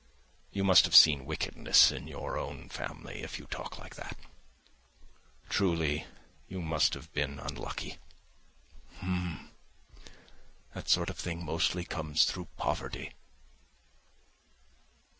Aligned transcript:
You 0.51 0.63
must 0.63 0.85
have 0.85 0.95
seen 0.95 1.27
wickedness 1.27 1.91
in 1.91 2.07
your 2.07 2.35
own 2.35 2.69
family, 2.69 3.21
if 3.21 3.37
you 3.37 3.45
talk 3.45 3.77
like 3.77 3.97
that. 3.97 4.17
Truly, 5.47 6.07
you 6.47 6.59
must 6.59 6.95
have 6.95 7.13
been 7.13 7.37
unlucky. 7.37 7.99
H'm!... 8.99 9.51
that 10.73 10.89
sort 10.89 11.11
of 11.11 11.19
thing 11.19 11.45
mostly 11.45 11.85
comes 11.85 12.21
about 12.23 12.33
through 12.33 12.45
poverty." 12.57 13.13